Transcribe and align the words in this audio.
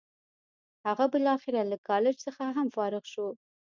هغه 0.85 1.05
بالاخره 1.13 1.61
له 1.71 1.77
کالج 1.87 2.15
څخه 2.25 2.43
هم 2.57 2.67
فارغ 2.75 3.03
شو. 3.13 3.27